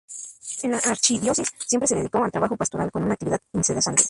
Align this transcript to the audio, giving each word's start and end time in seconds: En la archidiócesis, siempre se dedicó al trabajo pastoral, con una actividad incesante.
En 0.63 0.71
la 0.71 0.79
archidiócesis, 0.79 1.53
siempre 1.67 1.87
se 1.87 1.93
dedicó 1.95 2.23
al 2.23 2.31
trabajo 2.31 2.57
pastoral, 2.57 2.89
con 2.91 3.03
una 3.03 3.13
actividad 3.13 3.39
incesante. 3.53 3.99